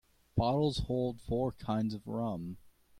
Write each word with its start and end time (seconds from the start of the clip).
Bottles 0.35 0.79
hold 0.87 1.21
four 1.21 1.51
kinds 1.51 1.93
of 1.93 2.07
rum. 2.07 2.57